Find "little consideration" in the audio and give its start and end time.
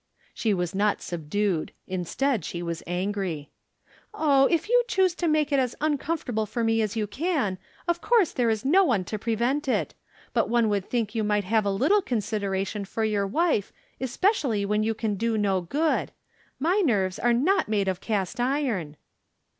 11.71-12.83